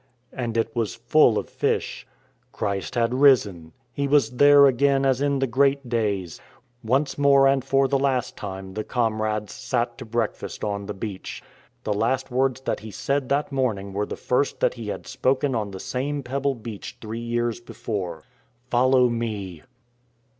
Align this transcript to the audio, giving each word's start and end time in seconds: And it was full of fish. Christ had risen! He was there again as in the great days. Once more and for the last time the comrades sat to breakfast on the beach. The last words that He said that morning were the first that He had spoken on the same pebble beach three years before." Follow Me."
And 0.33 0.57
it 0.57 0.75
was 0.75 0.95
full 0.95 1.37
of 1.37 1.47
fish. 1.47 2.07
Christ 2.51 2.95
had 2.95 3.13
risen! 3.13 3.71
He 3.93 4.07
was 4.07 4.31
there 4.37 4.65
again 4.65 5.05
as 5.05 5.21
in 5.21 5.37
the 5.37 5.45
great 5.45 5.87
days. 5.89 6.41
Once 6.83 7.19
more 7.19 7.47
and 7.47 7.63
for 7.63 7.87
the 7.87 7.99
last 7.99 8.35
time 8.35 8.73
the 8.73 8.83
comrades 8.83 9.53
sat 9.53 9.99
to 9.99 10.05
breakfast 10.05 10.63
on 10.63 10.87
the 10.87 10.95
beach. 10.95 11.43
The 11.83 11.93
last 11.93 12.31
words 12.31 12.61
that 12.61 12.79
He 12.79 12.89
said 12.89 13.29
that 13.29 13.51
morning 13.51 13.93
were 13.93 14.07
the 14.07 14.15
first 14.17 14.59
that 14.59 14.73
He 14.73 14.87
had 14.87 15.05
spoken 15.05 15.53
on 15.53 15.69
the 15.69 15.79
same 15.79 16.23
pebble 16.23 16.55
beach 16.55 16.97
three 16.99 17.19
years 17.19 17.59
before." 17.61 18.23
Follow 18.71 19.07
Me." 19.07 19.61